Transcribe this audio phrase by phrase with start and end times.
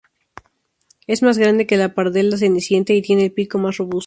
[1.05, 3.99] Es más grande que la pardela cenicienta y tiene el pico más robusto.